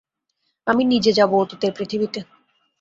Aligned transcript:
আমি 0.67 0.83
নিজে 0.85 1.11
যাব 1.13 1.31
অতীতের 1.35 1.71
পৃথিবীতে। 1.77 2.19